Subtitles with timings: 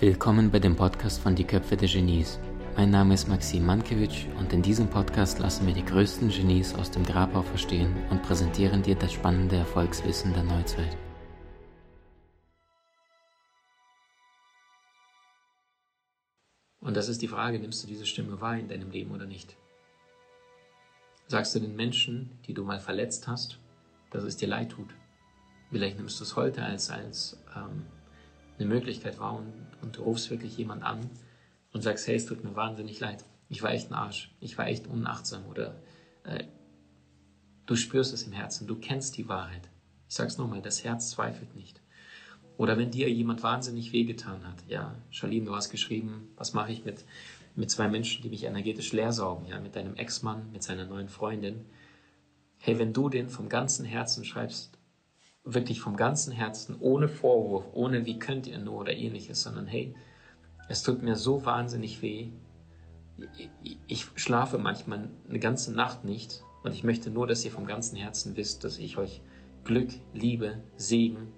[0.00, 2.38] Willkommen bei dem Podcast von Die Köpfe der Genies.
[2.74, 6.90] Mein Name ist Maxim Mankewitsch und in diesem Podcast lassen wir die größten Genies aus
[6.90, 10.96] dem Grabau verstehen und präsentieren dir das spannende Erfolgswissen der Neuzeit.
[16.80, 19.58] Und das ist die Frage, nimmst du diese Stimme wahr in deinem Leben oder nicht?
[21.26, 23.58] Sagst du den Menschen, die du mal verletzt hast,
[24.10, 24.94] dass es dir leid tut?
[25.68, 27.84] Vielleicht nimmst du es heute als, als ähm,
[28.58, 31.08] eine Möglichkeit war und, und du rufst wirklich jemand an
[31.72, 33.24] und sagst, hey, es tut mir wahnsinnig leid.
[33.48, 34.34] Ich war echt ein Arsch.
[34.40, 35.74] Ich war echt unachtsam oder
[36.24, 36.44] äh,
[37.66, 38.66] du spürst es im Herzen.
[38.66, 39.68] Du kennst die Wahrheit.
[40.08, 41.80] Ich sag's nochmal, das Herz zweifelt nicht.
[42.56, 44.56] Oder wenn dir jemand wahnsinnig wehgetan hat.
[44.68, 47.04] Ja, Charlene, du hast geschrieben, was mache ich mit,
[47.56, 49.46] mit zwei Menschen, die mich energetisch leer saugen?
[49.46, 51.64] Ja, mit deinem Ex-Mann, mit seiner neuen Freundin.
[52.58, 54.76] Hey, wenn du den vom ganzen Herzen schreibst,
[55.54, 59.94] wirklich vom ganzen Herzen, ohne Vorwurf, ohne wie könnt ihr nur oder ähnliches, sondern hey,
[60.68, 62.30] es tut mir so wahnsinnig weh.
[63.86, 67.96] Ich schlafe manchmal eine ganze Nacht nicht und ich möchte nur, dass ihr vom ganzen
[67.96, 69.20] Herzen wisst, dass ich euch
[69.64, 71.32] Glück, Liebe, Segen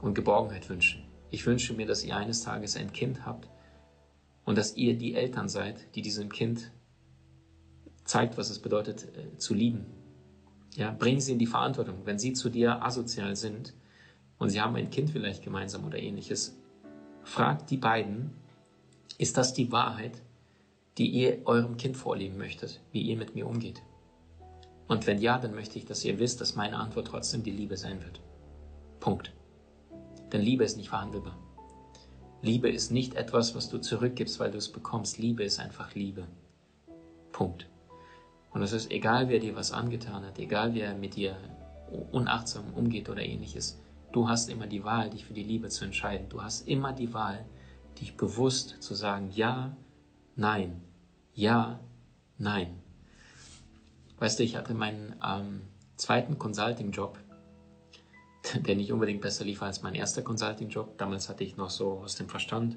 [0.00, 1.02] und Geborgenheit wünsche.
[1.30, 3.48] Ich wünsche mir, dass ihr eines Tages ein Kind habt
[4.44, 6.72] und dass ihr die Eltern seid, die diesem Kind
[8.04, 9.86] zeigt, was es bedeutet, äh, zu lieben,
[10.78, 12.02] ja, bring sie in die Verantwortung.
[12.04, 13.74] Wenn sie zu dir asozial sind
[14.38, 16.56] und sie haben ein Kind vielleicht gemeinsam oder ähnliches,
[17.24, 18.30] fragt die beiden,
[19.18, 20.22] ist das die Wahrheit,
[20.96, 23.82] die ihr eurem Kind vorleben möchtet, wie ihr mit mir umgeht?
[24.86, 27.76] Und wenn ja, dann möchte ich, dass ihr wisst, dass meine Antwort trotzdem die Liebe
[27.76, 28.20] sein wird.
[29.00, 29.32] Punkt.
[30.32, 31.36] Denn Liebe ist nicht verhandelbar.
[32.40, 35.18] Liebe ist nicht etwas, was du zurückgibst, weil du es bekommst.
[35.18, 36.28] Liebe ist einfach Liebe.
[37.32, 37.68] Punkt.
[38.50, 41.36] Und es ist egal, wer dir was angetan hat, egal wer mit dir
[42.12, 43.80] unachtsam umgeht oder ähnliches.
[44.12, 46.28] Du hast immer die Wahl, dich für die Liebe zu entscheiden.
[46.28, 47.44] Du hast immer die Wahl,
[48.00, 49.76] dich bewusst zu sagen, ja,
[50.36, 50.80] nein,
[51.34, 51.78] ja,
[52.38, 52.80] nein.
[54.18, 55.62] Weißt du, ich hatte meinen ähm,
[55.96, 57.18] zweiten Consulting-Job,
[58.66, 60.96] der nicht unbedingt besser lief als mein erster Consulting-Job.
[60.98, 62.76] Damals hatte ich noch so aus dem Verstand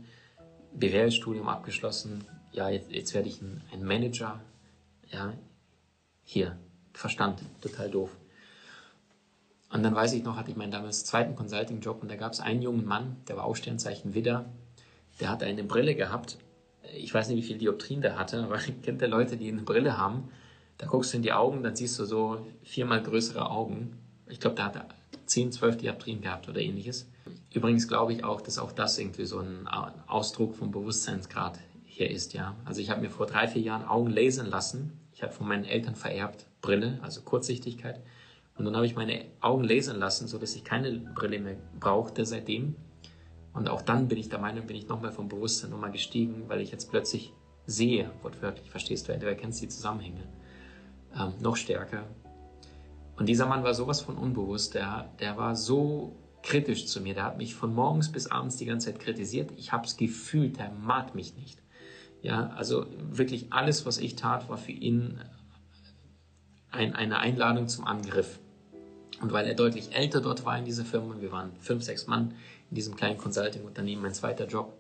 [0.74, 2.26] BWL-Studium abgeschlossen.
[2.52, 4.42] Ja, jetzt, jetzt werde ich ein, ein Manager.
[5.12, 5.34] Ja,
[6.24, 6.58] hier,
[6.94, 8.18] Verstand, total doof.
[9.72, 12.42] Und dann weiß ich noch, hatte ich meinen damals zweiten Consulting-Job und da gab es
[12.42, 14.46] einen jungen Mann, der war auch Sternzeichen Widder,
[15.20, 16.38] der hatte eine Brille gehabt.
[16.96, 19.98] Ich weiß nicht, wie viel Dioptrien der hatte, aber kennt der Leute, die eine Brille
[19.98, 20.30] haben.
[20.78, 23.98] Da guckst du in die Augen, dann siehst du so viermal größere Augen.
[24.28, 24.86] Ich glaube, der hatte
[25.28, 27.08] 10, 12 Dioptrien gehabt oder ähnliches.
[27.54, 29.68] Übrigens glaube ich auch, dass auch das irgendwie so ein
[30.08, 32.56] Ausdruck vom Bewusstseinsgrad hier ist, ja.
[32.66, 35.66] Also ich habe mir vor drei, vier Jahren Augen lasern lassen ich habe von meinen
[35.66, 38.02] Eltern vererbt Brille, also Kurzsichtigkeit.
[38.58, 42.76] Und dann habe ich meine Augen lasern lassen, sodass ich keine Brille mehr brauchte seitdem.
[43.54, 46.60] Und auch dann bin ich der Meinung, bin ich nochmal vom Bewusstsein nochmal gestiegen, weil
[46.60, 47.34] ich jetzt plötzlich
[47.68, 50.24] sehe, wortwörtlich, verstehst du, du erkennst die Zusammenhänge
[51.16, 52.06] ähm, noch stärker.
[53.16, 57.26] Und dieser Mann war sowas von unbewusst, der, der war so kritisch zu mir, der
[57.26, 59.52] hat mich von morgens bis abends die ganze Zeit kritisiert.
[59.56, 61.61] Ich habe es gefühlt, der mag mich nicht.
[62.22, 65.20] Ja, also wirklich alles, was ich tat, war für ihn
[66.72, 68.40] ein, eine Einladung zum Angriff.
[69.22, 72.34] Und weil er deutlich älter dort war in dieser Firma, wir waren fünf, sechs Mann
[72.70, 74.80] in diesem kleinen Consulting-Unternehmen, mein zweiter Job,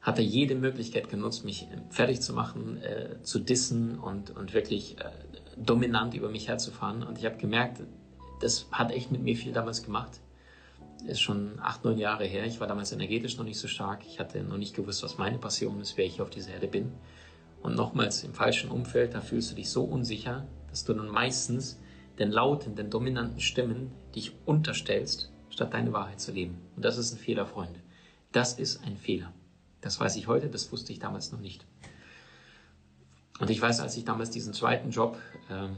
[0.00, 4.98] hat er jede Möglichkeit genutzt, mich fertig zu machen, äh, zu dissen und, und wirklich
[4.98, 5.10] äh,
[5.56, 7.02] dominant über mich herzufahren.
[7.02, 7.82] Und ich habe gemerkt,
[8.40, 10.20] das hat echt mit mir viel damals gemacht
[11.00, 12.44] ist schon acht, neun Jahre her.
[12.46, 14.06] Ich war damals energetisch noch nicht so stark.
[14.06, 16.92] Ich hatte noch nicht gewusst, was meine Passion ist, wer ich auf dieser Erde bin.
[17.62, 21.78] Und nochmals im falschen Umfeld, da fühlst du dich so unsicher, dass du dann meistens
[22.18, 26.58] den lauten, den dominanten Stimmen dich unterstellst, statt deine Wahrheit zu leben.
[26.76, 27.80] Und das ist ein Fehler, Freunde.
[28.32, 29.32] Das ist ein Fehler.
[29.80, 31.66] Das weiß ich heute, das wusste ich damals noch nicht.
[33.40, 35.18] Und ich weiß, als ich damals diesen zweiten Job
[35.48, 35.68] äh,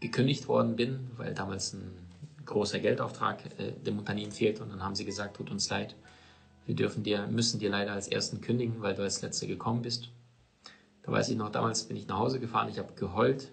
[0.00, 1.92] gekündigt worden bin, weil damals ein
[2.44, 5.94] großer Geldauftrag äh, dem Unternehmen fehlt und dann haben sie gesagt, tut uns leid,
[6.66, 10.10] wir dürfen dir, müssen dir leider als Ersten kündigen, weil du als Letzter gekommen bist.
[11.02, 13.50] Da weiß ich noch, damals bin ich nach Hause gefahren, ich habe geheult.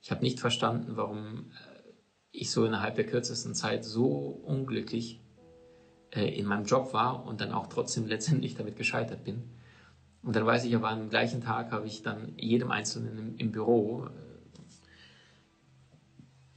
[0.00, 1.90] Ich habe nicht verstanden, warum äh,
[2.32, 4.06] ich so innerhalb der kürzesten Zeit so
[4.44, 5.20] unglücklich
[6.10, 9.42] äh, in meinem Job war und dann auch trotzdem letztendlich damit gescheitert bin.
[10.22, 13.52] Und dann weiß ich aber, am gleichen Tag habe ich dann jedem Einzelnen im, im
[13.52, 14.06] Büro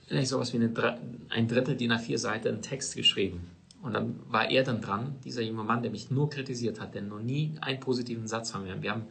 [0.08, 1.00] vielleicht sowas wie eine,
[1.30, 3.50] ein Drittel DIN A4 Seite einen Text geschrieben.
[3.82, 7.04] Und dann war er dann dran, dieser junge Mann, der mich nur kritisiert hat, der
[7.04, 8.82] noch nie einen positiven Satz von mir.
[8.82, 9.04] Wir haben,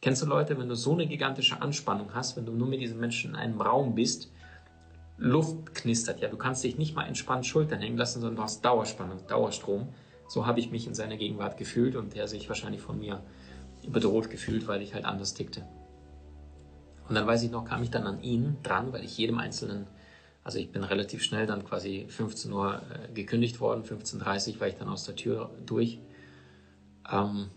[0.00, 2.98] kennst du Leute, wenn du so eine gigantische Anspannung hast, wenn du nur mit diesen
[2.98, 4.30] Menschen in einem Raum bist,
[5.18, 8.64] Luft knistert, ja, du kannst dich nicht mal entspannt Schultern hängen lassen, sondern du hast
[8.64, 9.88] Dauerspannung, Dauerstrom,
[10.26, 13.22] So habe ich mich in seiner Gegenwart gefühlt und er sich wahrscheinlich von mir
[13.86, 15.66] bedroht gefühlt, weil ich halt anders tickte.
[17.08, 19.86] Und dann weiß ich noch, kam ich dann an ihn dran, weil ich jedem einzelnen,
[20.44, 24.68] also ich bin relativ schnell dann quasi 15 Uhr äh, gekündigt worden, 15.30 Uhr war
[24.68, 25.98] ich dann aus der Tür durch.
[27.10, 27.48] Ähm,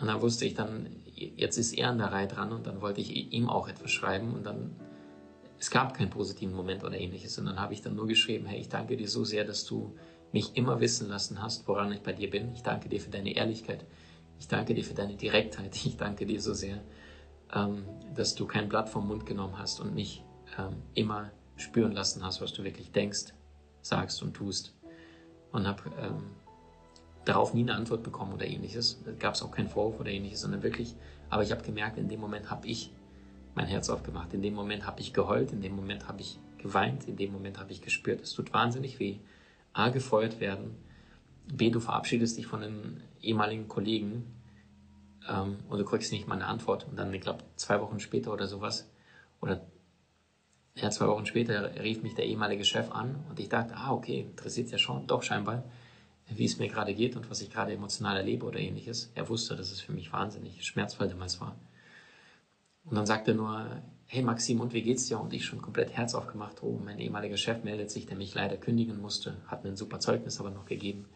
[0.00, 3.00] und dann wusste ich dann, jetzt ist er an der Reihe dran und dann wollte
[3.00, 4.76] ich ihm auch etwas schreiben und dann,
[5.58, 8.58] es gab keinen positiven Moment oder ähnliches und dann habe ich dann nur geschrieben, hey,
[8.58, 9.94] ich danke dir so sehr, dass du
[10.32, 12.52] mich immer wissen lassen hast, woran ich bei dir bin.
[12.54, 13.84] Ich danke dir für deine Ehrlichkeit.
[14.38, 15.76] Ich danke dir für deine Direktheit.
[15.84, 16.82] Ich danke dir so sehr,
[17.54, 20.24] ähm, dass du kein Blatt vom Mund genommen hast und mich
[20.58, 23.32] ähm, immer spüren lassen hast, was du wirklich denkst,
[23.82, 24.74] sagst und tust.
[25.52, 26.30] Und habe ähm,
[27.24, 29.02] darauf nie eine Antwort bekommen oder ähnliches.
[29.18, 30.94] Gab es auch keinen Vorwurf oder ähnliches, sondern wirklich,
[31.28, 32.92] aber ich habe gemerkt, in dem Moment habe ich
[33.54, 34.32] mein Herz aufgemacht.
[34.34, 37.58] In dem Moment habe ich geheult, in dem Moment habe ich geweint, in dem Moment
[37.58, 39.18] habe ich gespürt, es tut wahnsinnig weh.
[39.72, 40.76] A, gefeuert werden,
[41.52, 44.24] B, du verabschiedest dich von einem ehemaligen Kollegen
[45.28, 46.86] ähm, und du kriegst nicht mal eine Antwort.
[46.88, 48.90] Und dann, ich glaube, zwei Wochen später oder sowas,
[49.40, 49.60] oder
[50.74, 54.20] ja, zwei Wochen später rief mich der ehemalige Chef an und ich dachte, ah, okay,
[54.20, 55.64] interessiert ja schon, doch scheinbar,
[56.28, 59.12] wie es mir gerade geht und was ich gerade emotional erlebe oder ähnliches.
[59.14, 61.56] Er wusste, dass es für mich wahnsinnig schmerzvoll damals war.
[62.84, 65.20] Und dann sagte er nur, hey Maxim, und wie geht's dir?
[65.20, 68.56] Und ich schon komplett Herz aufgemacht, oh, mein ehemaliger Chef meldet sich, der mich leider
[68.56, 71.06] kündigen musste, hat mir ein super Zeugnis aber noch gegeben.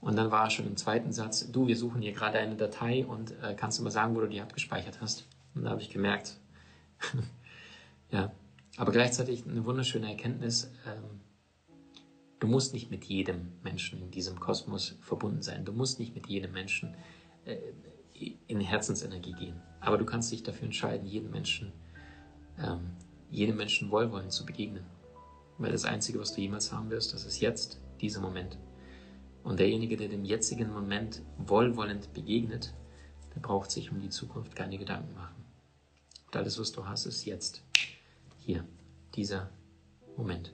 [0.00, 3.32] Und dann war schon im zweiten Satz, du, wir suchen hier gerade eine Datei und
[3.42, 5.26] äh, kannst du mal sagen, wo du die abgespeichert hast?
[5.54, 6.38] Und da habe ich gemerkt,
[8.10, 8.30] ja,
[8.76, 11.20] aber gleichzeitig eine wunderschöne Erkenntnis, ähm,
[12.40, 15.64] du musst nicht mit jedem Menschen in diesem Kosmos verbunden sein.
[15.64, 16.94] Du musst nicht mit jedem Menschen
[17.44, 17.58] äh,
[18.46, 19.60] in Herzensenergie gehen.
[19.80, 21.72] Aber du kannst dich dafür entscheiden, jedem Menschen,
[22.58, 22.90] ähm,
[23.30, 24.84] jedem Menschen wohlwollend zu begegnen.
[25.58, 28.58] Weil das Einzige, was du jemals haben wirst, das ist jetzt, dieser Moment.
[29.44, 32.74] Und derjenige, der dem jetzigen Moment wohlwollend begegnet,
[33.34, 35.44] der braucht sich um die Zukunft keine Gedanken machen.
[36.26, 37.62] Und alles, was du hast, ist jetzt.
[38.46, 38.62] Hier,
[39.14, 39.48] dieser
[40.18, 40.52] Moment.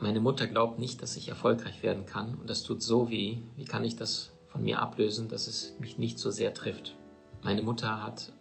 [0.00, 3.38] Meine Mutter glaubt nicht, dass ich erfolgreich werden kann und das tut so weh.
[3.54, 6.96] Wie kann ich das von mir ablösen, dass es mich nicht so sehr trifft?
[7.44, 8.32] Meine Mutter hat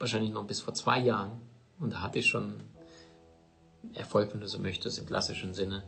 [0.00, 1.40] wahrscheinlich noch bis vor zwei Jahren,
[1.78, 2.64] und da hatte ich schon
[3.94, 5.84] Erfolg, wenn du so möchtest, im klassischen Sinne,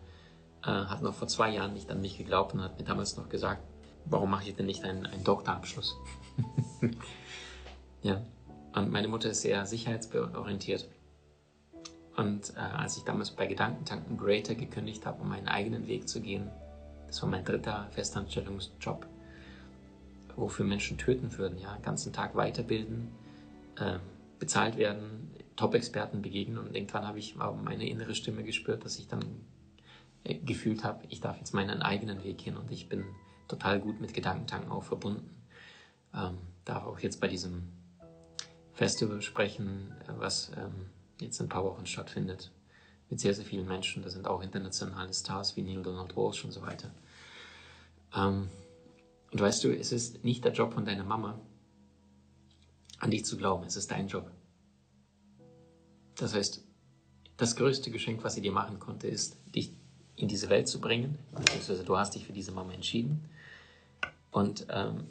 [0.62, 3.28] äh, hat noch vor zwei Jahren nicht an mich geglaubt und hat mir damals noch
[3.28, 3.66] gesagt,
[4.04, 5.96] warum mache ich denn nicht einen, einen Doktorabschluss?
[8.02, 8.22] ja,
[8.72, 10.88] und meine Mutter ist sehr sicherheitsorientiert.
[12.16, 16.20] Und äh, als ich damals bei Gedankentanken Greater gekündigt habe, um meinen eigenen Weg zu
[16.20, 16.50] gehen,
[17.06, 19.06] das war mein dritter Festanstellungsjob,
[20.36, 23.08] wofür Menschen töten würden, ja, ganzen Tag weiterbilden,
[23.78, 23.98] äh,
[24.38, 26.58] bezahlt werden, Top-Experten begegnen.
[26.58, 29.24] Und irgendwann habe ich meine innere Stimme gespürt, dass ich dann
[30.24, 32.56] äh, gefühlt habe, ich darf jetzt meinen eigenen Weg gehen.
[32.56, 33.04] Und ich bin
[33.48, 35.30] total gut mit Gedankentanken auch verbunden.
[36.14, 37.68] Ähm, darf auch jetzt bei diesem
[38.72, 40.86] Festival sprechen, äh, was ähm,
[41.20, 42.50] jetzt in ein paar Wochen stattfindet,
[43.10, 44.02] mit sehr, sehr vielen Menschen.
[44.02, 46.90] Da sind auch internationale Stars wie Neil Donald Walsh und so weiter.
[48.14, 48.48] Ähm,
[49.30, 51.40] und weißt du, es ist nicht der Job von deiner Mama,
[52.98, 54.30] an dich zu glauben, es ist dein Job.
[56.16, 56.64] Das heißt,
[57.36, 59.72] das größte Geschenk, was sie dir machen konnte, ist, dich
[60.16, 63.28] in diese Welt zu bringen, beziehungsweise du hast dich für diese Mama entschieden.
[64.30, 65.04] Und ähm,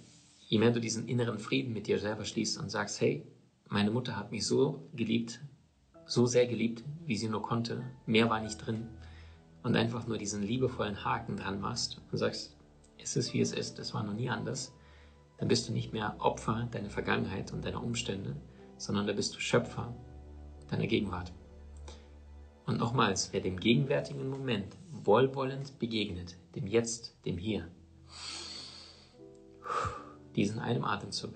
[0.47, 3.25] je mehr du diesen inneren Frieden mit dir selber schließt und sagst, hey,
[3.67, 5.41] meine Mutter hat mich so geliebt,
[6.05, 8.87] so sehr geliebt, wie sie nur konnte, mehr war nicht drin,
[9.63, 12.55] und einfach nur diesen liebevollen Haken dran machst und sagst,
[12.97, 14.73] es ist wie es ist, es war noch nie anders,
[15.37, 18.35] dann bist du nicht mehr Opfer deiner Vergangenheit und deiner Umstände,
[18.77, 19.95] sondern da bist du Schöpfer
[20.69, 21.31] deiner Gegenwart.
[22.65, 27.67] Und nochmals, wer dem gegenwärtigen Moment wohlwollend begegnet, dem Jetzt, dem Hier,
[30.35, 31.33] diesen einem Atemzug,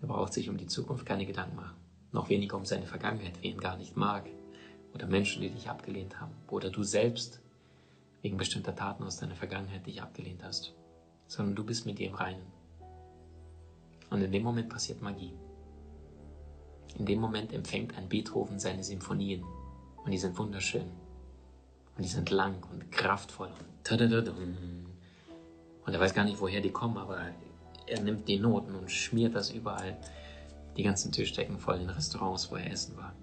[0.00, 1.76] der braucht sich um die Zukunft keine Gedanken machen.
[2.16, 4.24] Noch weniger um seine Vergangenheit, wen gar nicht mag.
[4.94, 6.32] Oder Menschen, die dich abgelehnt haben.
[6.48, 7.42] Oder du selbst
[8.22, 10.72] wegen bestimmter Taten aus deiner Vergangenheit dich abgelehnt hast.
[11.26, 12.46] Sondern du bist mit dir im Reinen.
[14.08, 15.34] Und in dem Moment passiert Magie.
[16.96, 19.44] In dem Moment empfängt ein Beethoven seine Symphonien
[20.02, 20.88] und die sind wunderschön.
[21.96, 23.50] Und die sind lang und kraftvoll.
[24.38, 24.86] Und,
[25.84, 27.18] und er weiß gar nicht, woher die kommen, aber
[27.86, 29.98] er nimmt die Noten und schmiert das überall.
[30.76, 33.14] Die ganzen Tischdecken voll in Restaurants, wo er essen war.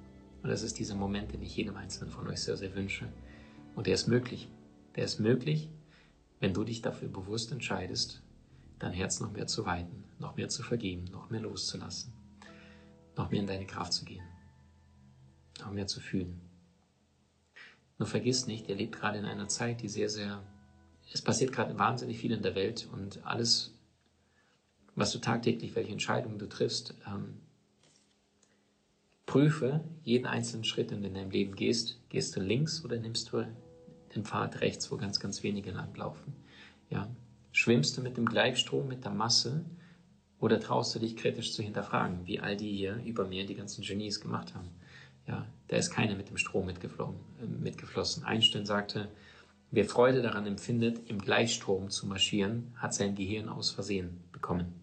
[0.42, 3.08] Und das ist dieser Moment, den ich jedem Einzelnen von euch sehr, sehr wünsche.
[3.76, 4.50] Und der ist möglich.
[4.96, 5.70] Der ist möglich,
[6.40, 8.22] wenn du dich dafür bewusst entscheidest,
[8.80, 12.14] dein Herz noch mehr zu weiten, noch mehr zu vergeben, noch mehr loszulassen,
[13.16, 14.26] noch mehr in deine Kraft zu gehen,
[15.60, 16.42] noch mehr zu fühlen.
[17.98, 20.44] Nur vergiss nicht, ihr lebt gerade in einer Zeit, die sehr, sehr
[21.12, 23.73] es passiert gerade wahnsinnig viel in der Welt und alles,
[24.96, 27.40] was du tagtäglich, welche Entscheidungen du triffst, ähm,
[29.26, 32.00] prüfe jeden einzelnen Schritt, den du in deinem Leben gehst.
[32.10, 33.46] Gehst du links oder nimmst du
[34.16, 36.34] den Pfad rechts, wo ganz, ganz wenige langlaufen?
[36.90, 37.10] Ja.
[37.52, 39.64] Schwimmst du mit dem Gleichstrom, mit der Masse
[40.40, 43.84] oder traust du dich kritisch zu hinterfragen, wie all die hier über mir, die ganzen
[43.84, 44.70] Genies gemacht haben?
[45.28, 46.74] Ja, da ist keiner mit dem Strom äh,
[47.46, 48.24] mitgeflossen.
[48.24, 49.10] Einstein sagte,
[49.76, 54.83] Wer Freude daran empfindet, im Gleichstrom zu marschieren, hat sein Gehirn aus Versehen bekommen.